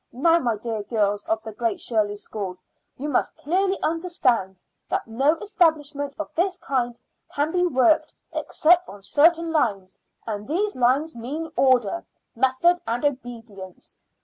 [0.11, 2.57] Now my dear girls of the Great Shirley School,
[2.97, 6.99] you must clearly understand that no establishment of this kind
[7.31, 12.03] can be worked except on certain lines, and these lines mean order,
[12.35, 13.93] method, and obedience.